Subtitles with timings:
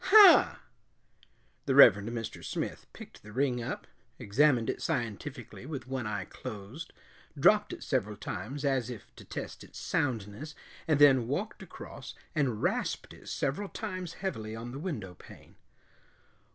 [0.05, 0.55] "Huh!"
[1.67, 2.43] The Reverend Mr.
[2.43, 3.85] Smith picked the ring up,
[4.17, 6.91] examined it scientifically with one eye closed,
[7.39, 10.55] dropped it several times as if to test its soundness,
[10.87, 15.55] and then walked across and rasped it several times heavily on the window pane.